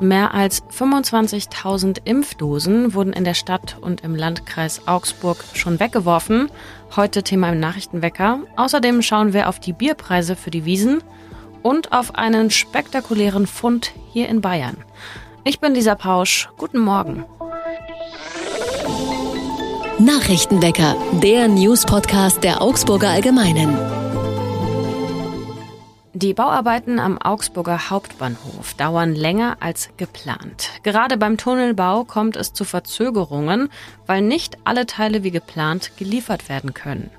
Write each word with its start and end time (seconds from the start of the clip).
Mehr 0.00 0.34
als 0.34 0.62
25.000 0.64 2.00
Impfdosen 2.04 2.92
wurden 2.92 3.14
in 3.14 3.24
der 3.24 3.34
Stadt 3.34 3.78
und 3.80 4.02
im 4.02 4.14
Landkreis 4.14 4.86
Augsburg 4.86 5.38
schon 5.54 5.80
weggeworfen. 5.80 6.50
Heute 6.94 7.22
Thema 7.22 7.50
im 7.50 7.60
Nachrichtenwecker. 7.60 8.40
Außerdem 8.56 9.00
schauen 9.00 9.32
wir 9.32 9.48
auf 9.48 9.58
die 9.58 9.72
Bierpreise 9.72 10.36
für 10.36 10.50
die 10.50 10.66
Wiesen 10.66 11.02
und 11.62 11.92
auf 11.92 12.14
einen 12.14 12.50
spektakulären 12.50 13.46
Fund 13.46 13.92
hier 14.12 14.28
in 14.28 14.42
Bayern. 14.42 14.76
Ich 15.44 15.60
bin 15.60 15.74
Lisa 15.74 15.94
Pausch. 15.94 16.50
Guten 16.58 16.78
Morgen. 16.78 17.24
Nachrichtenwecker, 19.98 20.94
der 21.22 21.48
News-Podcast 21.48 22.44
der 22.44 22.60
Augsburger 22.60 23.08
Allgemeinen. 23.08 23.95
Die 26.18 26.32
Bauarbeiten 26.32 26.98
am 26.98 27.18
Augsburger 27.18 27.90
Hauptbahnhof 27.90 28.72
dauern 28.72 29.14
länger 29.14 29.58
als 29.60 29.90
geplant. 29.98 30.70
Gerade 30.82 31.18
beim 31.18 31.36
Tunnelbau 31.36 32.04
kommt 32.04 32.36
es 32.36 32.54
zu 32.54 32.64
Verzögerungen, 32.64 33.68
weil 34.06 34.22
nicht 34.22 34.56
alle 34.64 34.86
Teile 34.86 35.24
wie 35.24 35.30
geplant 35.30 35.90
geliefert 35.98 36.48
werden 36.48 36.72
können. 36.72 37.10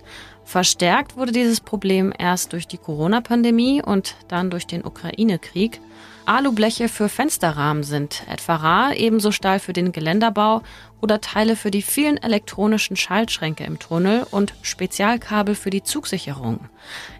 Verstärkt 0.47 1.17
wurde 1.17 1.33
dieses 1.33 1.59
Problem 1.59 2.13
erst 2.17 2.53
durch 2.53 2.69
die 2.69 2.77
Corona-Pandemie 2.77 3.83
und 3.83 4.15
dann 4.29 4.49
durch 4.49 4.65
den 4.65 4.85
Ukraine-Krieg. 4.85 5.81
Alubleche 6.25 6.87
für 6.87 7.09
Fensterrahmen 7.09 7.83
sind 7.83 8.23
etwa 8.31 8.55
rar, 8.55 8.95
ebenso 8.95 9.33
Stahl 9.33 9.59
für 9.59 9.73
den 9.73 9.91
Geländerbau 9.91 10.61
oder 11.01 11.19
Teile 11.19 11.57
für 11.57 11.69
die 11.69 11.81
vielen 11.81 12.15
elektronischen 12.15 12.95
Schaltschränke 12.95 13.65
im 13.65 13.77
Tunnel 13.77 14.25
und 14.31 14.53
Spezialkabel 14.61 15.53
für 15.53 15.69
die 15.69 15.83
Zugsicherung. 15.83 16.61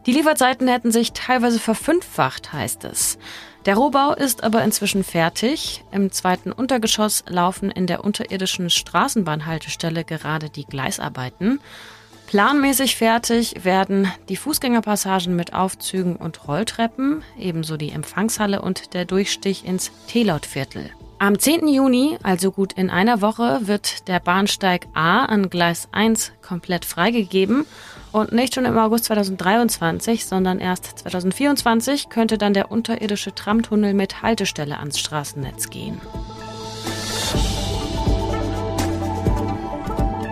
Die 0.06 0.14
Lieferzeiten 0.14 0.70
hätten 0.70 0.94
sich 0.94 1.12
teilweise 1.12 1.60
verfünffacht, 1.60 2.54
heißt 2.54 2.86
es. 2.86 3.18
Der 3.66 3.76
Rohbau 3.76 4.14
ist 4.14 4.46
aber 4.46 4.64
inzwischen 4.64 5.04
fertig. 5.04 5.84
Im 5.92 6.14
zweiten 6.14 6.54
Untergeschoss 6.54 7.26
laufen 7.28 7.72
in 7.72 7.88
der 7.88 8.06
unterirdischen 8.06 8.70
Straßenbahnhaltestelle 8.70 10.06
gerade 10.06 10.50
die 10.50 10.64
Gleisarbeiten. 10.64 11.60
Planmäßig 12.28 12.98
fertig 12.98 13.64
werden 13.64 14.12
die 14.28 14.36
Fußgängerpassagen 14.36 15.34
mit 15.34 15.54
Aufzügen 15.54 16.18
und 16.18 16.46
Rolltreppen, 16.46 17.24
ebenso 17.40 17.78
die 17.78 17.92
Empfangshalle 17.92 18.62
und 18.62 18.94
der 18.94 19.06
Durchstich 19.06 19.66
ins 19.66 19.92
Telotviertel. 20.08 20.92
Am 21.20 21.40
10. 21.40 21.70
Juni, 21.70 22.18
also 22.24 22.52
gut 22.52 22.74
in 22.74 22.90
einer 22.90 23.22
Woche, 23.22 23.62
wird 23.64 24.10
der 24.10 24.20
Bahnsteig 24.20 24.88
A 24.94 25.24
an 25.24 25.50
Gleis 25.50 25.88
1 25.94 26.34
komplett 26.42 26.84
freigegeben 26.84 27.66
und 28.12 28.34
nicht 28.34 28.54
schon 28.54 28.66
im 28.66 28.78
August 28.78 29.06
2023, 29.06 30.26
sondern 30.26 30.60
erst 30.60 31.00
2024 31.00 32.10
könnte 32.10 32.38
dann 32.38 32.54
der 32.54 32.72
unterirdische 32.72 33.34
Tramtunnel 33.34 33.94
mit 33.94 34.22
Haltestelle 34.22 34.78
ans 34.80 35.00
Straßennetz 35.00 35.70
gehen. 35.70 36.02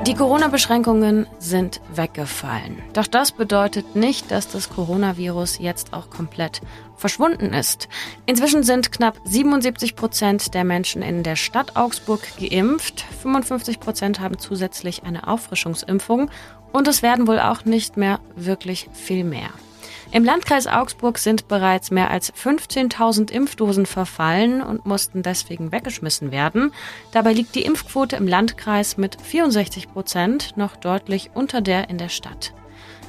Die 0.08 0.14
Corona-Beschränkungen 0.14 1.26
sind 1.40 1.82
weggefallen. 1.96 2.80
Doch 2.94 3.08
das 3.08 3.32
bedeutet 3.32 3.96
nicht, 3.96 4.30
dass 4.30 4.48
das 4.48 4.70
Coronavirus 4.70 5.58
jetzt 5.58 5.94
auch 5.94 6.12
komplett 6.12 6.62
verschwunden 6.96 7.54
ist. 7.54 7.90
Inzwischen 8.28 8.62
sind 8.62 8.92
knapp 8.92 9.18
77 9.26 9.96
Prozent 9.96 10.54
der 10.54 10.64
Menschen 10.64 11.02
in 11.02 11.24
der 11.24 11.36
Stadt 11.36 11.76
Augsburg 11.76 12.22
geimpft. 12.40 13.04
55 13.24 13.80
Prozent 13.80 14.20
haben 14.20 14.38
zusätzlich 14.38 15.04
eine 15.04 15.28
Auffrischungsimpfung. 15.28 16.30
Und 16.72 16.88
es 16.88 17.02
werden 17.02 17.26
wohl 17.26 17.40
auch 17.40 17.66
nicht 17.66 17.98
mehr 17.98 18.20
wirklich 18.36 18.88
viel 18.94 19.24
mehr. 19.24 19.50
Im 20.16 20.24
Landkreis 20.24 20.66
Augsburg 20.66 21.18
sind 21.18 21.50
bereits 21.50 21.92
mehr 21.92 22.10
als 22.10 22.34
15.000 22.34 23.32
Impfdosen 23.32 23.86
verfallen 23.86 24.62
und 24.62 24.86
mussten 24.86 25.24
deswegen 25.24 25.74
weggeschmissen 25.74 26.32
werden. 26.32 26.72
Dabei 27.12 27.34
liegt 27.34 27.54
die 27.54 27.66
Impfquote 27.66 28.16
im 28.16 28.26
Landkreis 28.26 28.96
mit 28.96 29.20
64 29.22 29.92
Prozent 29.92 30.56
noch 30.56 30.78
deutlich 30.78 31.32
unter 31.34 31.60
der 31.60 31.90
in 31.90 31.98
der 31.98 32.08
Stadt. 32.08 32.54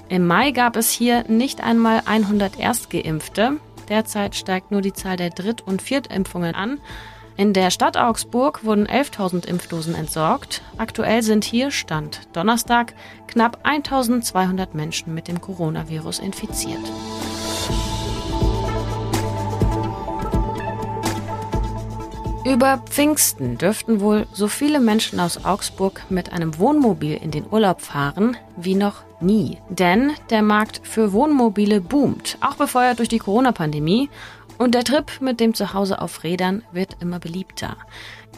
Im 0.09 0.27
Mai 0.27 0.51
gab 0.51 0.75
es 0.75 0.91
hier 0.91 1.23
nicht 1.29 1.63
einmal 1.63 2.03
100 2.07 2.59
Erstgeimpfte. 2.59 3.61
Derzeit 3.89 4.35
steigt 4.35 4.73
nur 4.73 4.81
die 4.81 4.93
Zahl 4.93 5.17
der 5.17 5.31
Dritt- 5.31 5.63
und 5.63 5.83
Viertimpfungen 5.83 6.57
an. 6.57 6.81
In 7.39 7.53
der 7.53 7.71
Stadt 7.71 7.99
Augsburg 7.99 8.65
wurden 8.65 8.87
11.000 8.87 9.47
Impfdosen 9.47 9.95
entsorgt. 9.95 10.63
Aktuell 10.79 11.23
sind 11.23 11.45
hier, 11.45 11.71
Stand 11.71 12.21
Donnerstag, 12.33 12.95
knapp 13.27 13.61
1.200 13.63 14.69
Menschen 14.73 15.13
mit 15.13 15.29
dem 15.29 15.43
Coronavirus 15.43 16.21
infiziert. 16.21 16.81
Über 22.47 22.79
Pfingsten 22.79 23.59
dürften 23.59 24.01
wohl 24.01 24.27
so 24.33 24.47
viele 24.47 24.79
Menschen 24.79 25.19
aus 25.19 25.45
Augsburg 25.45 26.03
mit 26.09 26.33
einem 26.33 26.59
Wohnmobil 26.59 27.17
in 27.17 27.33
den 27.33 27.45
Urlaub 27.51 27.83
fahren 27.83 28.37
wie 28.57 28.77
noch 28.77 29.03
nie. 29.21 29.59
Denn 29.69 30.13
der 30.31 30.43
Markt 30.43 30.81
für 30.85 31.13
Wohnmobile 31.13 31.81
boomt, 31.81 32.39
auch 32.41 32.55
befeuert 32.55 33.01
durch 33.01 33.09
die 33.09 33.19
Corona-Pandemie. 33.19 34.09
Und 34.59 34.75
der 34.75 34.85
Trip 34.85 35.21
mit 35.21 35.41
dem 35.41 35.55
Zuhause 35.55 36.01
auf 36.01 36.25
Rädern 36.25 36.63
wird 36.73 36.97
immer 37.01 37.19
beliebter. 37.19 37.77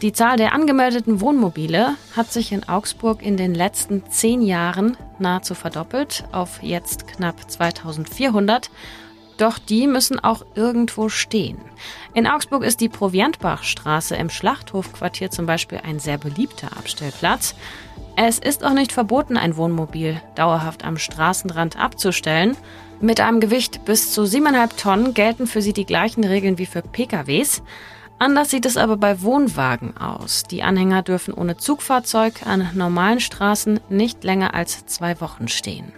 Die 0.03 0.13
Zahl 0.13 0.37
der 0.37 0.53
angemeldeten 0.53 1.21
Wohnmobile 1.21 1.97
hat 2.17 2.33
sich 2.33 2.53
in 2.53 2.69
Augsburg 2.69 3.23
in 3.23 3.37
den 3.37 3.55
letzten 3.55 4.09
zehn 4.11 4.43
Jahren 4.43 4.97
nahezu 5.19 5.55
verdoppelt 5.55 6.25
auf 6.31 6.63
jetzt 6.63 7.09
knapp 7.09 7.51
2400. 7.51 8.71
Doch 9.39 9.59
die 9.59 9.87
müssen 9.87 10.19
auch 10.19 10.45
irgendwo 10.55 11.09
stehen. 11.09 11.59
In 12.13 12.27
Augsburg 12.27 12.65
ist 12.65 12.81
die 12.81 12.89
Proviantbachstraße 12.89 14.17
im 14.17 14.31
Schlachthofquartier 14.31 15.31
zum 15.31 15.47
Beispiel 15.47 15.81
ein 15.85 16.01
sehr 16.01 16.19
beliebter 16.19 16.77
Abstellplatz. 16.77 17.55
Es 18.17 18.41
ist 18.41 18.65
auch 18.65 18.73
nicht 18.73 18.91
verboten, 18.91 19.37
ein 19.37 19.57
Wohnmobil 19.57 20.21
dauerhaft 20.35 20.85
am 20.85 20.99
Straßenrand 20.99 21.79
abzustellen. 21.79 22.57
Mit 23.01 23.21
einem 23.21 23.39
Gewicht 23.39 23.85
bis 23.85 24.13
zu 24.13 24.23
7,5 24.23 24.77
Tonnen 24.77 25.15
gelten 25.15 25.47
für 25.47 25.63
sie 25.63 25.73
die 25.73 25.87
gleichen 25.87 26.25
Regeln 26.25 26.59
wie 26.59 26.67
für 26.67 26.83
PKWs. 26.83 27.63
Anders 28.19 28.51
sieht 28.51 28.67
es 28.67 28.77
aber 28.77 28.97
bei 28.97 29.23
Wohnwagen 29.23 29.97
aus. 29.97 30.43
Die 30.43 30.65
Anhänger 30.65 31.03
dürfen 31.03 31.33
ohne 31.33 31.57
Zugfahrzeug 31.57 32.45
an 32.45 32.71
normalen 32.75 33.21
Straßen 33.21 33.79
nicht 33.89 34.25
länger 34.25 34.55
als 34.55 34.85
zwei 34.87 35.21
Wochen 35.21 35.47
stehen. 35.47 35.93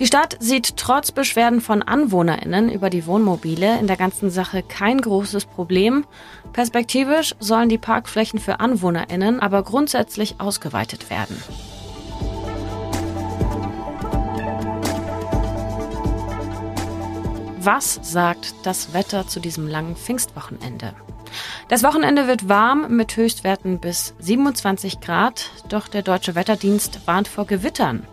Die 0.00 0.06
Stadt 0.06 0.38
sieht 0.40 0.78
trotz 0.78 1.12
Beschwerden 1.12 1.60
von 1.60 1.82
AnwohnerInnen 1.82 2.70
über 2.70 2.88
die 2.88 3.04
Wohnmobile 3.04 3.78
in 3.78 3.86
der 3.86 3.98
ganzen 3.98 4.30
Sache 4.30 4.62
kein 4.62 4.98
großes 4.98 5.44
Problem. 5.44 6.06
Perspektivisch 6.54 7.34
sollen 7.38 7.68
die 7.68 7.76
Parkflächen 7.76 8.38
für 8.38 8.60
AnwohnerInnen 8.60 9.40
aber 9.40 9.62
grundsätzlich 9.62 10.36
ausgeweitet 10.40 11.10
werden. 11.10 11.36
Was 17.58 18.00
sagt 18.02 18.54
das 18.62 18.94
Wetter 18.94 19.28
zu 19.28 19.38
diesem 19.38 19.68
langen 19.68 19.96
Pfingstwochenende? 19.96 20.94
Das 21.68 21.82
Wochenende 21.82 22.26
wird 22.26 22.48
warm 22.48 22.96
mit 22.96 23.18
Höchstwerten 23.18 23.80
bis 23.80 24.14
27 24.18 25.00
Grad, 25.00 25.50
doch 25.68 25.88
der 25.88 26.00
deutsche 26.00 26.34
Wetterdienst 26.34 27.06
warnt 27.06 27.28
vor 27.28 27.44
Gewittern. 27.44 28.06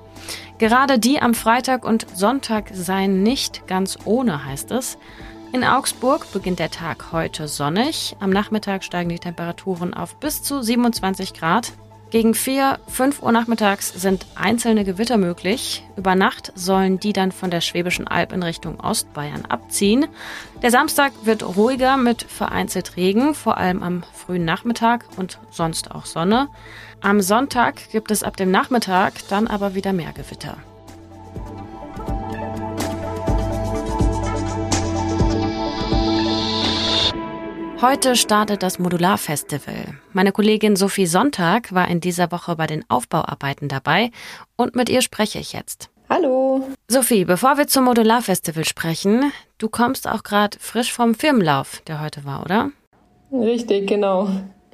Gerade 0.60 0.98
die 0.98 1.22
am 1.22 1.36
Freitag 1.36 1.86
und 1.86 2.08
Sonntag 2.16 2.72
seien 2.74 3.22
nicht 3.22 3.68
ganz 3.68 3.98
ohne, 4.06 4.44
heißt 4.44 4.72
es. 4.72 4.98
In 5.54 5.64
Augsburg 5.64 6.32
beginnt 6.34 6.60
der 6.60 6.72
Tag 6.72 7.12
heute 7.12 7.48
sonnig. 7.48 8.16
Am 8.20 8.32
Nachmittag 8.32 8.84
steigen 8.84 9.10
die 9.10 9.20
Temperaturen 9.20 9.94
auf 9.94 10.16
bis 10.16 10.42
zu 10.42 10.62
27 10.62 11.34
Grad. 11.34 11.74
Gegen 12.10 12.34
4, 12.34 12.80
5 12.88 13.22
Uhr 13.22 13.34
nachmittags 13.34 13.90
sind 13.90 14.26
einzelne 14.36 14.86
Gewitter 14.86 15.18
möglich. 15.18 15.84
Über 15.98 16.16
Nacht 16.16 16.54
sollen 16.56 17.02
die 17.02 17.12
dann 17.12 17.34
von 17.34 17.52
der 17.52 17.60
Schwäbischen 17.60 18.08
Alb 18.08 18.32
in 18.32 18.44
Richtung 18.44 18.80
Ostbayern 18.80 19.44
abziehen. 19.46 20.06
Der 20.62 20.72
Samstag 20.72 21.12
wird 21.24 21.44
ruhiger 21.44 21.98
mit 21.98 22.24
vereinzelt 22.24 22.96
Regen, 22.96 23.34
vor 23.34 23.58
allem 23.58 23.84
am 23.84 24.04
frühen 24.14 24.46
Nachmittag 24.46 25.04
und 25.18 25.40
sonst 25.52 25.92
auch 25.92 26.06
Sonne. 26.06 26.48
Am 27.02 27.20
Sonntag 27.20 27.90
gibt 27.92 28.10
es 28.10 28.24
ab 28.24 28.38
dem 28.38 28.52
Nachmittag 28.52 29.16
dann 29.28 29.48
aber 29.48 29.76
wieder 29.76 29.92
mehr 29.92 30.14
Gewitter. 30.14 30.58
Heute 37.80 38.16
startet 38.16 38.64
das 38.64 38.80
Modularfestival. 38.80 40.00
Meine 40.12 40.32
Kollegin 40.32 40.76
Sophie 40.76 41.06
Sonntag 41.06 41.72
war 41.72 41.88
in 41.88 42.02
dieser 42.02 42.32
Woche 42.32 42.56
bei 42.56 42.66
den 42.66 42.84
Aufbauarbeiten 42.90 43.68
dabei 43.68 44.10
und 44.56 44.76
mit 44.76 44.90
ihr 44.90 45.04
spreche 45.04 45.38
ich 45.38 45.54
jetzt. 45.54 45.92
Hallo. 46.10 46.64
Sophie, 46.88 47.24
bevor 47.24 47.60
wir 47.60 47.68
zum 47.68 47.86
Modularfestival 47.86 48.66
sprechen, 48.66 49.32
du 49.60 49.70
kommst 49.70 50.08
auch 50.08 50.24
gerade 50.24 50.58
frisch 50.60 50.92
vom 50.92 51.14
Firmenlauf, 51.14 51.82
der 51.86 52.02
heute 52.02 52.26
war, 52.26 52.42
oder? 52.42 52.72
Richtig, 53.32 53.88
genau. 53.88 54.28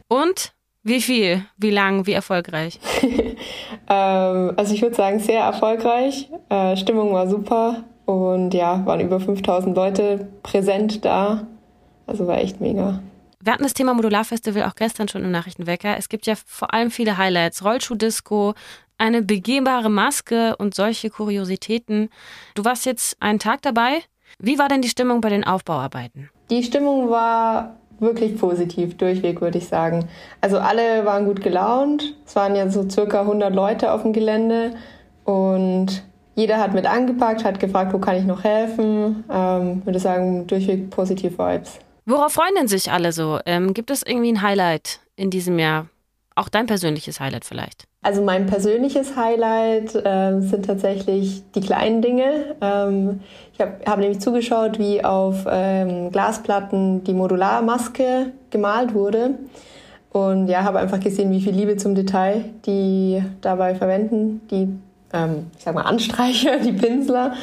Und? 0.07 0.53
Wie 0.83 1.01
viel? 1.01 1.44
Wie 1.57 1.71
lang? 1.71 2.07
Wie 2.07 2.13
erfolgreich? 2.13 2.79
ähm, 3.01 4.53
also 4.56 4.73
ich 4.73 4.81
würde 4.81 4.95
sagen, 4.95 5.19
sehr 5.19 5.41
erfolgreich. 5.41 6.29
Äh, 6.47 6.77
Stimmung 6.77 7.11
war 7.11 7.29
super 7.29 7.83
und 8.06 8.53
ja, 8.53 8.85
waren 8.85 9.01
über 9.01 9.19
5000 9.19 9.75
Leute 9.75 10.29
präsent 10.41 11.03
da. 11.03 11.47
Also 12.07 12.27
war 12.27 12.38
echt 12.38 12.59
mega. 12.61 13.00
Wir 13.44 13.51
hatten 13.51 13.63
das 13.63 13.73
Thema 13.73 13.94
Modularfestival 13.94 14.63
auch 14.63 14.75
gestern 14.75 15.09
schon 15.09 15.23
im 15.23 15.31
Nachrichtenwecker. 15.31 15.97
Es 15.97 16.07
gibt 16.07 16.27
ja 16.27 16.35
vor 16.45 16.73
allem 16.73 16.91
viele 16.91 17.17
Highlights. 17.17 17.65
Rollschuh-Disco, 17.65 18.53
eine 18.97 19.21
begehbare 19.21 19.89
Maske 19.89 20.55
und 20.55 20.73
solche 20.73 21.09
Kuriositäten. 21.09 22.09
Du 22.55 22.63
warst 22.63 22.85
jetzt 22.85 23.17
einen 23.21 23.39
Tag 23.39 23.61
dabei. 23.61 24.00
Wie 24.39 24.57
war 24.59 24.69
denn 24.69 24.81
die 24.81 24.88
Stimmung 24.88 25.19
bei 25.19 25.29
den 25.29 25.44
Aufbauarbeiten? 25.44 26.29
Die 26.50 26.63
Stimmung 26.63 27.09
war 27.09 27.75
wirklich 28.00 28.38
positiv, 28.38 28.97
durchweg 28.97 29.41
würde 29.41 29.57
ich 29.57 29.67
sagen. 29.67 30.07
Also 30.41 30.59
alle 30.59 31.06
waren 31.06 31.25
gut 31.25 31.41
gelaunt. 31.41 32.15
Es 32.25 32.35
waren 32.35 32.56
ja 32.56 32.69
so 32.69 32.89
circa 32.89 33.21
100 33.21 33.53
Leute 33.53 33.91
auf 33.91 34.03
dem 34.03 34.13
Gelände 34.13 34.75
und 35.25 36.03
jeder 36.35 36.57
hat 36.57 36.73
mit 36.73 36.85
angepackt, 36.85 37.44
hat 37.44 37.59
gefragt, 37.59 37.94
wo 37.94 37.99
kann 37.99 38.15
ich 38.15 38.23
noch 38.23 38.44
helfen. 38.44 39.23
Ähm, 39.31 39.85
würde 39.85 39.99
sagen, 39.99 40.47
durchweg 40.47 40.89
positiv 40.89 41.38
Vibes. 41.38 41.79
Worauf 42.05 42.33
freuen 42.33 42.55
denn 42.57 42.67
sich 42.67 42.91
alle 42.91 43.11
so? 43.11 43.39
Ähm, 43.45 43.73
gibt 43.73 43.89
es 43.89 44.03
irgendwie 44.03 44.31
ein 44.31 44.41
Highlight 44.41 45.00
in 45.15 45.29
diesem 45.29 45.57
Jahr? 45.57 45.88
Auch 46.35 46.50
dein 46.50 46.65
persönliches 46.65 47.19
Highlight 47.19 47.45
vielleicht? 47.45 47.85
Also 48.01 48.21
mein 48.21 48.47
persönliches 48.47 49.15
Highlight 49.15 49.95
äh, 49.95 50.41
sind 50.41 50.65
tatsächlich 50.65 51.44
die 51.55 51.61
kleinen 51.61 52.01
Dinge. 52.01 52.55
Ähm, 52.59 53.21
ich 53.53 53.61
habe 53.61 53.77
hab 53.85 54.00
nämlich 54.00 54.19
zugeschaut, 54.19 54.77
wie 54.77 55.03
auf 55.05 55.45
ähm, 55.47 56.11
Glasplatten 56.11 57.05
die 57.05 57.13
Modularmaske 57.13 58.33
gemalt 58.49 58.94
wurde. 58.94 59.35
Und 60.11 60.47
ja, 60.47 60.63
habe 60.63 60.79
einfach 60.79 60.99
gesehen, 60.99 61.31
wie 61.31 61.41
viel 61.41 61.53
Liebe 61.53 61.77
zum 61.77 61.95
Detail 61.95 62.45
die 62.65 63.23
dabei 63.41 63.73
verwenden, 63.73 64.41
die, 64.51 64.67
ähm, 65.13 65.47
ich 65.57 65.63
sag 65.63 65.73
mal, 65.73 65.83
Anstreicher, 65.83 66.59
die 66.63 66.73
Pinsler. 66.73 67.33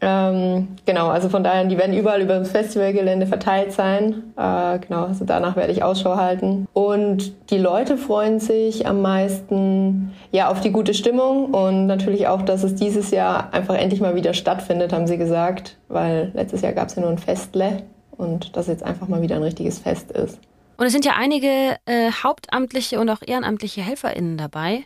Ähm, 0.00 0.68
genau, 0.86 1.08
also 1.08 1.28
von 1.28 1.42
daher, 1.42 1.64
die 1.64 1.76
werden 1.76 1.96
überall 1.96 2.22
über 2.22 2.38
das 2.38 2.50
Festivalgelände 2.50 3.26
verteilt 3.26 3.72
sein. 3.72 4.32
Äh, 4.36 4.78
genau, 4.78 5.06
also 5.06 5.24
danach 5.24 5.56
werde 5.56 5.72
ich 5.72 5.82
Ausschau 5.82 6.16
halten. 6.16 6.68
Und 6.72 7.50
die 7.50 7.58
Leute 7.58 7.96
freuen 7.96 8.38
sich 8.38 8.86
am 8.86 9.02
meisten 9.02 10.12
ja 10.30 10.48
auf 10.50 10.60
die 10.60 10.70
gute 10.70 10.94
Stimmung 10.94 11.46
und 11.46 11.86
natürlich 11.86 12.28
auch, 12.28 12.42
dass 12.42 12.62
es 12.62 12.74
dieses 12.76 13.10
Jahr 13.10 13.52
einfach 13.52 13.74
endlich 13.74 14.00
mal 14.00 14.14
wieder 14.14 14.34
stattfindet, 14.34 14.92
haben 14.92 15.06
sie 15.06 15.18
gesagt, 15.18 15.76
weil 15.88 16.30
letztes 16.34 16.62
Jahr 16.62 16.72
gab 16.72 16.88
es 16.88 16.94
ja 16.94 17.02
nur 17.02 17.10
ein 17.10 17.18
Festle 17.18 17.82
und 18.16 18.56
dass 18.56 18.68
jetzt 18.68 18.84
einfach 18.84 19.08
mal 19.08 19.22
wieder 19.22 19.36
ein 19.36 19.42
richtiges 19.42 19.80
Fest 19.80 20.12
ist. 20.12 20.38
Und 20.76 20.86
es 20.86 20.92
sind 20.92 21.04
ja 21.04 21.14
einige 21.18 21.76
äh, 21.86 22.12
hauptamtliche 22.22 23.00
und 23.00 23.10
auch 23.10 23.22
ehrenamtliche 23.26 23.80
HelferInnen 23.80 24.36
dabei. 24.36 24.84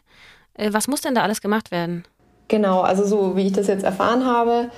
Äh, 0.55 0.71
was 0.73 0.89
muss 0.89 1.03
denn 1.03 1.15
da 1.15 1.23
alles 1.23 1.43
gemacht 1.43 1.71
werden? 1.71 2.05
Genau, 2.49 2.81
also 2.81 3.05
so 3.05 3.37
wie 3.37 3.47
ich 3.47 3.53
das 3.53 3.67
jetzt 3.67 3.85
erfahren 3.85 4.27
habe, 4.27 4.71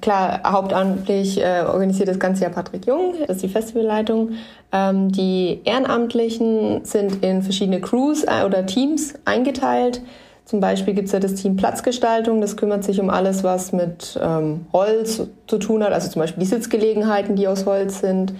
Klar, 0.00 0.40
hauptamtlich 0.46 1.40
äh, 1.40 1.62
organisiert 1.66 2.08
das 2.08 2.18
ganze 2.18 2.42
Jahr 2.42 2.52
Patrick 2.52 2.86
Jung, 2.86 3.14
das 3.20 3.36
ist 3.36 3.42
die 3.42 3.48
Festivalleitung. 3.48 4.30
Ähm, 4.72 5.12
die 5.12 5.60
Ehrenamtlichen 5.64 6.84
sind 6.84 7.22
in 7.22 7.42
verschiedene 7.42 7.80
Crews 7.80 8.24
äh, 8.24 8.44
oder 8.46 8.64
Teams 8.64 9.14
eingeteilt. 9.26 10.00
Zum 10.46 10.60
Beispiel 10.60 10.94
gibt 10.94 11.06
es 11.06 11.12
ja 11.12 11.20
das 11.20 11.34
Team 11.34 11.56
Platzgestaltung, 11.56 12.40
das 12.40 12.56
kümmert 12.56 12.82
sich 12.82 12.98
um 12.98 13.10
alles, 13.10 13.44
was 13.44 13.72
mit 13.72 14.18
ähm, 14.20 14.66
Holz 14.72 15.22
zu 15.46 15.58
tun 15.58 15.84
hat, 15.84 15.92
also 15.92 16.10
zum 16.10 16.20
Beispiel 16.20 16.42
die 16.42 16.48
Sitzgelegenheiten, 16.48 17.36
die 17.36 17.46
aus 17.46 17.66
Holz 17.66 18.00
sind. 18.00 18.32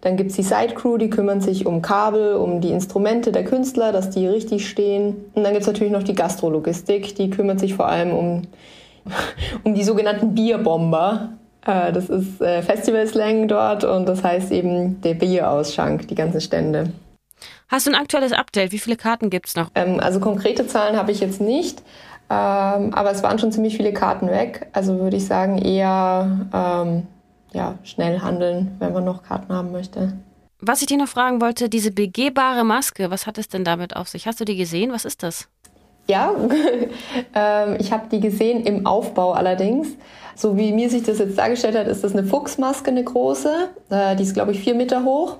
Dann 0.00 0.16
gibt 0.16 0.30
es 0.30 0.36
die 0.36 0.42
Side 0.42 0.74
Crew, 0.74 0.96
die 0.96 1.10
kümmern 1.10 1.40
sich 1.40 1.66
um 1.66 1.80
Kabel, 1.80 2.34
um 2.34 2.60
die 2.60 2.72
Instrumente 2.72 3.30
der 3.30 3.44
Künstler, 3.44 3.92
dass 3.92 4.10
die 4.10 4.26
richtig 4.26 4.68
stehen. 4.68 5.14
Und 5.34 5.44
dann 5.44 5.52
gibt 5.52 5.62
es 5.62 5.68
natürlich 5.68 5.92
noch 5.92 6.02
die 6.02 6.14
Gastrologistik, 6.14 7.14
die 7.14 7.30
kümmert 7.30 7.60
sich 7.60 7.74
vor 7.74 7.86
allem 7.86 8.12
um 8.12 8.42
um 9.64 9.74
die 9.74 9.84
sogenannten 9.84 10.34
Bierbomber. 10.34 11.30
Äh, 11.66 11.92
das 11.92 12.08
ist 12.08 12.40
äh, 12.40 12.62
Festivalslang 12.62 13.48
dort 13.48 13.84
und 13.84 14.06
das 14.06 14.22
heißt 14.24 14.50
eben 14.52 15.00
der 15.00 15.14
Bierausschank, 15.14 16.08
die 16.08 16.14
ganzen 16.14 16.40
Stände. 16.40 16.92
Hast 17.68 17.86
du 17.86 17.90
ein 17.90 17.96
aktuelles 17.96 18.32
Update? 18.32 18.72
Wie 18.72 18.78
viele 18.78 18.96
Karten 18.96 19.30
gibt 19.30 19.48
es 19.48 19.56
noch? 19.56 19.70
Ähm, 19.74 19.98
also 20.00 20.20
konkrete 20.20 20.66
Zahlen 20.66 20.96
habe 20.96 21.12
ich 21.12 21.20
jetzt 21.20 21.40
nicht, 21.40 21.80
ähm, 22.28 22.92
aber 22.94 23.12
es 23.12 23.22
waren 23.22 23.38
schon 23.38 23.52
ziemlich 23.52 23.76
viele 23.76 23.92
Karten 23.92 24.28
weg. 24.28 24.68
Also 24.72 24.98
würde 24.98 25.16
ich 25.16 25.26
sagen 25.26 25.58
eher 25.58 26.48
ähm, 26.52 27.06
ja, 27.52 27.78
schnell 27.84 28.20
handeln, 28.20 28.76
wenn 28.78 28.92
man 28.92 29.04
noch 29.04 29.22
Karten 29.22 29.52
haben 29.52 29.72
möchte. 29.72 30.12
Was 30.60 30.80
ich 30.80 30.86
dir 30.86 30.96
noch 30.96 31.08
fragen 31.08 31.40
wollte, 31.40 31.68
diese 31.68 31.90
begehbare 31.90 32.64
Maske, 32.64 33.10
was 33.10 33.26
hat 33.26 33.36
es 33.38 33.48
denn 33.48 33.64
damit 33.64 33.96
auf 33.96 34.08
sich? 34.08 34.26
Hast 34.26 34.38
du 34.38 34.44
die 34.44 34.56
gesehen? 34.56 34.92
Was 34.92 35.04
ist 35.04 35.22
das? 35.22 35.48
Ja, 36.08 36.34
ähm, 37.34 37.76
ich 37.78 37.92
habe 37.92 38.04
die 38.10 38.20
gesehen 38.20 38.64
im 38.64 38.86
Aufbau 38.86 39.32
allerdings. 39.32 39.88
So 40.34 40.56
wie 40.56 40.72
mir 40.72 40.90
sich 40.90 41.02
das 41.02 41.18
jetzt 41.18 41.38
dargestellt 41.38 41.76
hat, 41.76 41.86
ist 41.86 42.02
das 42.04 42.12
eine 42.12 42.24
Fuchsmaske, 42.24 42.90
eine 42.90 43.04
große. 43.04 43.68
Äh, 43.90 44.16
die 44.16 44.22
ist, 44.22 44.34
glaube 44.34 44.52
ich, 44.52 44.60
vier 44.60 44.74
Meter 44.74 45.04
hoch. 45.04 45.36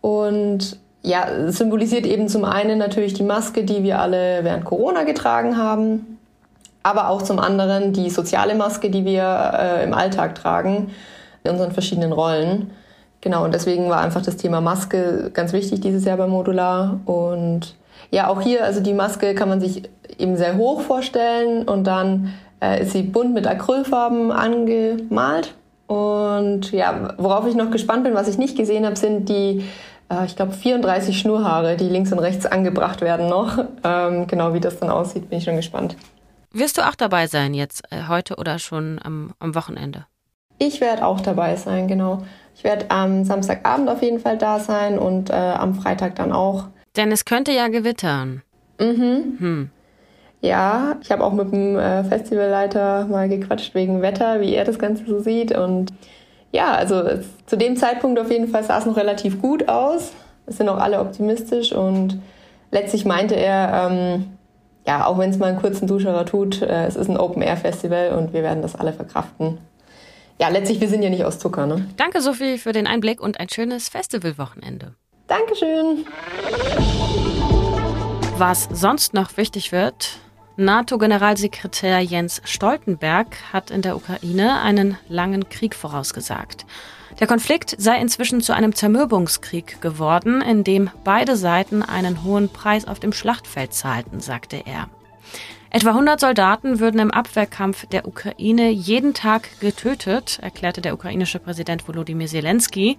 Und 0.00 0.78
ja, 1.02 1.50
symbolisiert 1.50 2.06
eben 2.06 2.28
zum 2.28 2.44
einen 2.44 2.78
natürlich 2.78 3.14
die 3.14 3.24
Maske, 3.24 3.64
die 3.64 3.82
wir 3.82 4.00
alle 4.00 4.44
während 4.44 4.64
Corona 4.64 5.02
getragen 5.04 5.56
haben, 5.56 6.18
aber 6.82 7.08
auch 7.08 7.22
zum 7.22 7.38
anderen 7.38 7.92
die 7.92 8.10
soziale 8.10 8.54
Maske, 8.54 8.90
die 8.90 9.04
wir 9.04 9.52
äh, 9.58 9.84
im 9.84 9.94
Alltag 9.94 10.36
tragen, 10.36 10.90
in 11.44 11.50
unseren 11.50 11.72
verschiedenen 11.72 12.12
Rollen. 12.12 12.70
Genau, 13.20 13.44
und 13.44 13.54
deswegen 13.54 13.88
war 13.88 14.00
einfach 14.00 14.22
das 14.22 14.36
Thema 14.36 14.60
Maske 14.60 15.30
ganz 15.32 15.52
wichtig 15.52 15.80
dieses 15.80 16.04
Jahr 16.04 16.16
bei 16.16 16.26
Modular. 16.26 17.00
Und 17.04 17.76
ja, 18.12 18.28
auch 18.28 18.42
hier, 18.42 18.64
also 18.64 18.80
die 18.80 18.92
Maske 18.92 19.34
kann 19.34 19.48
man 19.48 19.60
sich 19.60 19.82
eben 20.18 20.36
sehr 20.36 20.56
hoch 20.56 20.82
vorstellen 20.82 21.66
und 21.66 21.84
dann 21.84 22.34
äh, 22.62 22.82
ist 22.82 22.92
sie 22.92 23.02
bunt 23.02 23.32
mit 23.32 23.46
Acrylfarben 23.46 24.30
angemalt. 24.30 25.54
Und 25.86 26.72
ja, 26.72 27.14
worauf 27.16 27.46
ich 27.46 27.54
noch 27.54 27.70
gespannt 27.70 28.04
bin, 28.04 28.14
was 28.14 28.28
ich 28.28 28.38
nicht 28.38 28.56
gesehen 28.56 28.84
habe, 28.84 28.96
sind 28.96 29.28
die, 29.30 29.64
äh, 30.10 30.26
ich 30.26 30.36
glaube, 30.36 30.52
34 30.52 31.18
Schnurhaare, 31.18 31.76
die 31.76 31.88
links 31.88 32.12
und 32.12 32.18
rechts 32.18 32.44
angebracht 32.44 33.00
werden 33.00 33.28
noch. 33.28 33.58
Ähm, 33.82 34.26
genau 34.26 34.52
wie 34.52 34.60
das 34.60 34.78
dann 34.78 34.90
aussieht, 34.90 35.30
bin 35.30 35.38
ich 35.38 35.44
schon 35.44 35.56
gespannt. 35.56 35.96
Wirst 36.52 36.76
du 36.76 36.86
auch 36.86 36.94
dabei 36.94 37.26
sein 37.26 37.54
jetzt 37.54 37.82
äh, 37.90 38.08
heute 38.08 38.36
oder 38.36 38.58
schon 38.58 39.00
am, 39.02 39.32
am 39.38 39.54
Wochenende? 39.54 40.06
Ich 40.58 40.82
werde 40.82 41.06
auch 41.06 41.20
dabei 41.20 41.56
sein, 41.56 41.88
genau. 41.88 42.22
Ich 42.54 42.62
werde 42.62 42.90
am 42.90 43.24
Samstagabend 43.24 43.88
auf 43.88 44.02
jeden 44.02 44.20
Fall 44.20 44.36
da 44.36 44.60
sein 44.60 44.98
und 44.98 45.30
äh, 45.30 45.32
am 45.32 45.74
Freitag 45.74 46.14
dann 46.16 46.30
auch. 46.30 46.66
Denn 46.96 47.10
es 47.12 47.24
könnte 47.24 47.52
ja 47.52 47.68
gewittern. 47.68 48.42
Mhm. 48.78 49.36
Hm. 49.38 49.70
Ja, 50.40 50.96
ich 51.00 51.10
habe 51.12 51.22
auch 51.22 51.32
mit 51.32 51.52
dem 51.52 51.78
äh, 51.78 52.02
Festivalleiter 52.04 53.06
mal 53.06 53.28
gequatscht 53.28 53.74
wegen 53.74 54.02
Wetter, 54.02 54.40
wie 54.40 54.54
er 54.54 54.64
das 54.64 54.78
Ganze 54.78 55.06
so 55.06 55.20
sieht. 55.20 55.56
Und 55.56 55.92
ja, 56.50 56.72
also 56.72 56.96
es, 56.96 57.26
zu 57.46 57.56
dem 57.56 57.76
Zeitpunkt 57.76 58.18
auf 58.18 58.30
jeden 58.30 58.48
Fall 58.48 58.64
sah 58.64 58.78
es 58.78 58.86
noch 58.86 58.96
relativ 58.96 59.40
gut 59.40 59.68
aus. 59.68 60.12
Es 60.46 60.56
sind 60.56 60.68
auch 60.68 60.78
alle 60.78 61.00
optimistisch 61.00 61.72
und 61.72 62.20
letztlich 62.72 63.04
meinte 63.04 63.36
er, 63.36 63.88
ähm, 63.90 64.26
ja, 64.84 65.06
auch 65.06 65.16
wenn 65.18 65.30
es 65.30 65.38
mal 65.38 65.50
einen 65.50 65.60
kurzen 65.60 65.86
Duscherer 65.86 66.26
tut, 66.26 66.60
äh, 66.60 66.86
es 66.86 66.96
ist 66.96 67.08
ein 67.08 67.16
Open-Air-Festival 67.16 68.10
und 68.18 68.32
wir 68.32 68.42
werden 68.42 68.62
das 68.62 68.74
alle 68.74 68.92
verkraften. 68.92 69.58
Ja, 70.40 70.48
letztlich, 70.48 70.80
wir 70.80 70.88
sind 70.88 71.02
ja 71.02 71.10
nicht 71.10 71.24
aus 71.24 71.38
Zucker, 71.38 71.66
ne? 71.66 71.86
Danke, 71.96 72.20
Sophie, 72.20 72.58
für 72.58 72.72
den 72.72 72.88
Einblick 72.88 73.20
und 73.20 73.38
ein 73.38 73.48
schönes 73.48 73.88
Festivalwochenende. 73.88 74.96
Dankeschön. 75.32 76.04
Was 78.36 78.68
sonst 78.70 79.14
noch 79.14 79.34
wichtig 79.38 79.72
wird, 79.72 80.18
NATO-Generalsekretär 80.58 82.00
Jens 82.00 82.42
Stoltenberg 82.44 83.28
hat 83.50 83.70
in 83.70 83.80
der 83.80 83.96
Ukraine 83.96 84.60
einen 84.60 84.98
langen 85.08 85.48
Krieg 85.48 85.74
vorausgesagt. 85.74 86.66
Der 87.18 87.26
Konflikt 87.26 87.74
sei 87.78 87.98
inzwischen 87.98 88.42
zu 88.42 88.52
einem 88.52 88.74
Zermürbungskrieg 88.74 89.80
geworden, 89.80 90.42
in 90.42 90.64
dem 90.64 90.90
beide 91.02 91.36
Seiten 91.36 91.82
einen 91.82 92.24
hohen 92.24 92.50
Preis 92.50 92.86
auf 92.86 93.00
dem 93.00 93.14
Schlachtfeld 93.14 93.72
zahlten, 93.72 94.20
sagte 94.20 94.62
er. 94.66 94.90
Etwa 95.70 95.90
100 95.90 96.20
Soldaten 96.20 96.78
würden 96.78 97.00
im 97.00 97.10
Abwehrkampf 97.10 97.86
der 97.86 98.06
Ukraine 98.06 98.68
jeden 98.68 99.14
Tag 99.14 99.48
getötet, 99.60 100.40
erklärte 100.42 100.82
der 100.82 100.92
ukrainische 100.92 101.38
Präsident 101.38 101.88
Volodymyr 101.88 102.26
Zelensky. 102.26 102.98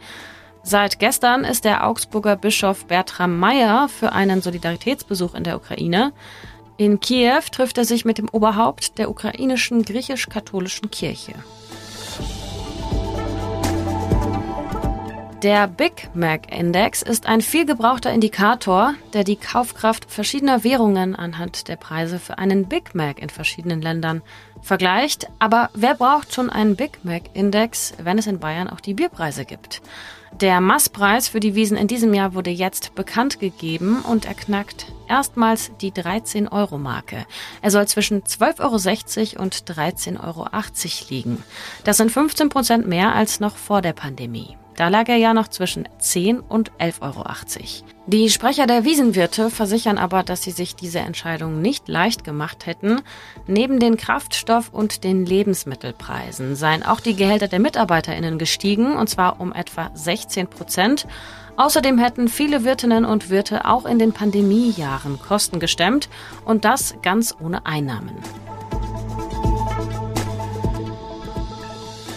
Seit 0.66 0.98
gestern 0.98 1.44
ist 1.44 1.66
der 1.66 1.86
Augsburger 1.86 2.38
Bischof 2.38 2.86
Bertram 2.86 3.38
Meyer 3.38 3.90
für 3.90 4.14
einen 4.14 4.42
Solidaritätsbesuch 4.42 5.36
in 5.36 5.44
der 5.44 5.58
Ukraine. 5.58 6.14
In 6.78 7.02
Kiew 7.02 7.42
trifft 7.52 7.78
er 7.78 7.84
sich 7.84 8.06
mit 8.06 8.18
dem 8.18 8.30
Oberhaupt 8.30 8.98
der 8.98 9.10
ukrainischen 9.10 9.84
griechisch-katholischen 9.84 10.90
Kirche. 10.90 11.34
Der 15.44 15.68
Big 15.68 16.10
Mac 16.14 16.58
Index 16.58 17.02
ist 17.02 17.26
ein 17.26 17.42
viel 17.42 17.66
gebrauchter 17.66 18.14
Indikator, 18.14 18.94
der 19.12 19.26
die 19.26 19.36
Kaufkraft 19.36 20.10
verschiedener 20.10 20.64
Währungen 20.64 21.18
anhand 21.18 21.68
der 21.68 21.76
Preise 21.76 22.18
für 22.18 22.38
einen 22.38 22.70
Big 22.70 22.96
Mac 22.96 23.22
in 23.22 23.30
verschiedenen 23.30 23.82
Ländern 23.82 24.22
vergleicht. 24.62 25.28
Aber 25.40 25.70
wer 25.74 25.96
braucht 25.96 26.34
schon 26.34 26.50
einen 26.50 26.78
Big 26.78 27.04
Mac 27.04 27.24
Index, 27.34 27.94
wenn 28.02 28.18
es 28.18 28.28
in 28.28 28.40
Bayern 28.40 28.70
auch 28.70 28.80
die 28.80 28.94
Bierpreise 28.94 29.44
gibt? 29.44 29.82
Der 30.42 30.62
Masspreis 30.62 31.28
für 31.28 31.40
die 31.40 31.54
Wiesen 31.54 31.78
in 31.78 31.88
diesem 31.88 32.14
Jahr 32.14 32.34
wurde 32.34 32.50
jetzt 32.50 32.96
bekannt 32.96 33.40
gegeben 33.40 34.02
und 34.02 34.26
er 34.26 34.34
knackt 34.34 34.88
erstmals 35.08 35.72
die 35.80 35.92
13-Euro-Marke. 35.92 37.26
Er 37.62 37.72
soll 37.72 37.88
zwischen 37.88 38.24
12,60 38.24 39.36
Euro 39.36 39.44
und 39.44 39.56
13,80 39.56 40.24
Euro 40.24 40.50
liegen. 41.10 41.44
Das 41.84 41.98
sind 41.98 42.12
15 42.12 42.50
Prozent 42.50 42.88
mehr 42.88 43.14
als 43.14 43.40
noch 43.40 43.56
vor 43.56 43.82
der 43.82 43.94
Pandemie. 43.94 44.58
Da 44.76 44.88
lag 44.88 45.08
er 45.08 45.18
ja 45.18 45.34
noch 45.34 45.48
zwischen 45.48 45.88
10 46.00 46.40
und 46.40 46.72
11,80 46.74 47.02
Euro. 47.02 47.24
Die 48.06 48.30
Sprecher 48.30 48.68
der 48.68 48.84
Wiesenwirte 48.84 49.50
versichern 49.50 49.98
aber, 49.98 50.24
dass 50.24 50.42
sie 50.42 50.52
sich 50.52 50.76
diese 50.76 51.00
Entscheidung 51.00 51.62
nicht 51.62 51.88
leicht 51.88 52.24
gemacht 52.24 52.66
hätten. 52.66 53.02
Neben 53.48 53.80
den 53.80 53.96
Kraftstoff- 53.96 54.74
und 54.74 55.04
den 55.04 55.26
Lebensmittelpreisen 55.26 56.56
seien 56.56 56.84
auch 56.84 57.00
die 57.00 57.16
Gehälter 57.16 57.48
der 57.48 57.60
MitarbeiterInnen 57.60 58.38
gestiegen, 58.38 58.96
und 58.98 59.10
zwar 59.10 59.40
um 59.40 59.54
etwa 59.54 59.90
16 59.94 60.48
Prozent. 60.48 61.08
Außerdem 61.56 62.00
hätten 62.00 62.28
viele 62.28 62.64
Wirtinnen 62.66 63.06
und 63.06 63.30
Wirte 63.30 63.66
auch 63.66 63.86
in 63.86 64.00
den 64.00 64.12
Pandemiejahren 64.12 65.20
Kosten 65.20 65.60
gestemmt 65.60 66.10
und 66.46 66.66
das 66.66 66.96
ganz 67.04 67.36
ohne 67.40 67.66
Einnahmen. 67.66 68.12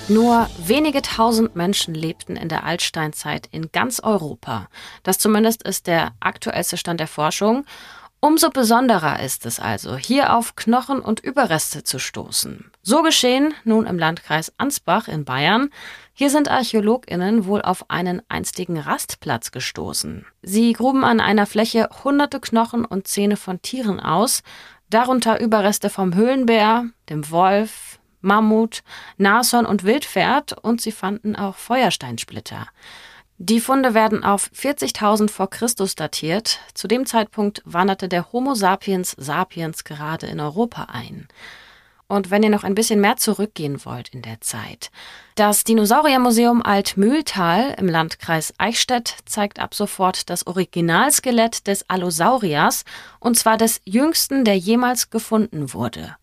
Nur 0.08 0.45
wenige 0.68 1.02
tausend 1.02 1.56
Menschen 1.56 1.94
lebten 1.94 2.36
in 2.36 2.48
der 2.48 2.64
Altsteinzeit 2.64 3.48
in 3.50 3.70
ganz 3.72 4.00
Europa. 4.00 4.68
Das 5.02 5.18
zumindest 5.18 5.62
ist 5.62 5.86
der 5.86 6.12
aktuellste 6.20 6.76
Stand 6.76 7.00
der 7.00 7.08
Forschung. 7.08 7.64
Umso 8.20 8.50
besonderer 8.50 9.20
ist 9.22 9.44
es 9.46 9.60
also, 9.60 9.96
hier 9.96 10.34
auf 10.34 10.56
Knochen 10.56 11.00
und 11.00 11.20
Überreste 11.20 11.84
zu 11.84 11.98
stoßen. 11.98 12.72
So 12.82 13.02
geschehen 13.02 13.54
nun 13.64 13.86
im 13.86 13.98
Landkreis 13.98 14.52
Ansbach 14.56 15.06
in 15.06 15.24
Bayern. 15.24 15.68
Hier 16.12 16.30
sind 16.30 16.50
ArchäologInnen 16.50 17.44
wohl 17.44 17.60
auf 17.60 17.90
einen 17.90 18.22
einstigen 18.28 18.78
Rastplatz 18.78 19.52
gestoßen. 19.52 20.24
Sie 20.42 20.72
gruben 20.72 21.04
an 21.04 21.20
einer 21.20 21.46
Fläche 21.46 21.90
hunderte 22.04 22.40
Knochen 22.40 22.84
und 22.84 23.06
Zähne 23.06 23.36
von 23.36 23.60
Tieren 23.60 24.00
aus, 24.00 24.42
darunter 24.88 25.38
Überreste 25.38 25.90
vom 25.90 26.14
Höhlenbär, 26.14 26.86
dem 27.10 27.30
Wolf, 27.30 28.00
Mammut, 28.26 28.82
Nashorn 29.16 29.64
und 29.64 29.84
Wildpferd 29.84 30.52
und 30.62 30.82
sie 30.82 30.92
fanden 30.92 31.36
auch 31.36 31.56
Feuersteinsplitter. 31.56 32.66
Die 33.38 33.60
Funde 33.60 33.94
werden 33.94 34.24
auf 34.24 34.50
40.000 34.54 35.30
vor 35.30 35.48
Christus 35.50 35.94
datiert. 35.94 36.58
Zu 36.74 36.88
dem 36.88 37.06
Zeitpunkt 37.06 37.62
wanderte 37.64 38.08
der 38.08 38.32
Homo 38.32 38.54
sapiens 38.54 39.14
sapiens 39.18 39.84
gerade 39.84 40.26
in 40.26 40.40
Europa 40.40 40.88
ein. 40.90 41.28
Und 42.08 42.30
wenn 42.30 42.42
ihr 42.42 42.50
noch 42.50 42.64
ein 42.64 42.74
bisschen 42.74 43.00
mehr 43.00 43.16
zurückgehen 43.16 43.84
wollt 43.84 44.08
in 44.10 44.22
der 44.22 44.40
Zeit. 44.40 44.90
Das 45.34 45.64
Dinosauriermuseum 45.64 46.62
Altmühltal 46.62 47.74
im 47.78 47.88
Landkreis 47.88 48.54
Eichstätt 48.58 49.16
zeigt 49.26 49.58
ab 49.58 49.74
sofort 49.74 50.30
das 50.30 50.46
Originalskelett 50.46 51.66
des 51.66 51.90
Allosauriers, 51.90 52.84
und 53.20 53.36
zwar 53.38 53.56
des 53.56 53.80
jüngsten, 53.84 54.44
der 54.44 54.56
jemals 54.56 55.10
gefunden 55.10 55.74
wurde. 55.74 56.16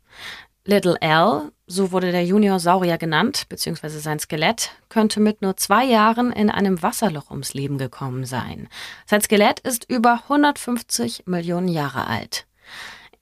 Little 0.65 0.95
L, 1.01 1.51
so 1.67 1.91
wurde 1.91 2.11
der 2.11 2.25
Junior-Saurier 2.25 2.97
genannt, 2.97 3.45
beziehungsweise 3.49 3.99
sein 3.99 4.19
Skelett, 4.19 4.71
könnte 4.87 5.19
mit 5.19 5.41
nur 5.41 5.57
zwei 5.57 5.83
Jahren 5.83 6.31
in 6.31 6.49
einem 6.49 6.81
Wasserloch 6.81 7.31
ums 7.31 7.53
Leben 7.53 7.77
gekommen 7.77 8.25
sein. 8.25 8.69
Sein 9.05 9.21
Skelett 9.21 9.59
ist 9.59 9.89
über 9.89 10.21
150 10.23 11.23
Millionen 11.25 11.67
Jahre 11.67 12.07
alt. 12.07 12.45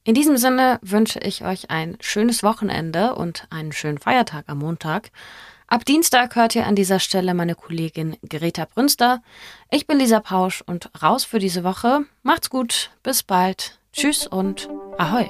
In 0.03 0.13
diesem 0.13 0.37
Sinne 0.37 0.79
wünsche 0.81 1.19
ich 1.19 1.43
euch 1.43 1.69
ein 1.69 1.97
schönes 1.99 2.43
Wochenende 2.43 3.15
und 3.15 3.47
einen 3.49 3.71
schönen 3.71 3.97
Feiertag 3.97 4.45
am 4.47 4.59
Montag. 4.59 5.11
Ab 5.67 5.85
Dienstag 5.85 6.35
hört 6.35 6.55
ihr 6.55 6.67
an 6.67 6.75
dieser 6.75 6.99
Stelle 6.99 7.33
meine 7.33 7.55
Kollegin 7.55 8.17
Greta 8.27 8.65
Brünster. 8.65 9.21
Ich 9.69 9.87
bin 9.87 9.99
Lisa 9.99 10.19
Pausch 10.19 10.61
und 10.65 10.91
raus 11.01 11.23
für 11.23 11.39
diese 11.39 11.63
Woche. 11.63 12.01
Macht's 12.23 12.49
gut, 12.49 12.91
bis 13.03 13.23
bald. 13.23 13.79
Tschüss 13.93 14.27
und 14.27 14.69
Ahoi. 14.97 15.29